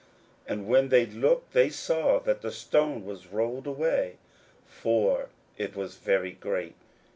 [0.47, 4.17] 41:016:004 And when they looked, they saw that the stone was rolled away:
[4.65, 6.73] for it was very great.